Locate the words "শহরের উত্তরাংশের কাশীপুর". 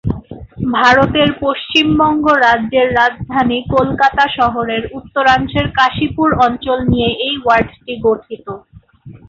4.37-6.29